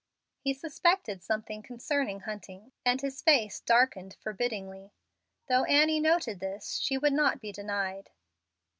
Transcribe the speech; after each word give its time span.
He 0.39 0.55
suspected 0.55 1.21
something 1.21 1.61
concerning 1.61 2.21
Hunting, 2.21 2.71
and 2.83 2.99
his 3.01 3.21
face 3.21 3.59
darkened 3.59 4.15
forbiddingly. 4.19 4.93
Though 5.47 5.63
Annie 5.65 5.99
noted 5.99 6.39
this, 6.39 6.77
she 6.79 6.97
would 6.97 7.13
not 7.13 7.39
be 7.39 7.51
denied. 7.51 8.09